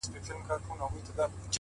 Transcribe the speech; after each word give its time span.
زما 0.27 0.39
مور. 0.47 0.59
دنيا 0.65 0.87
هېره 0.91 1.13
ده. 1.29 1.47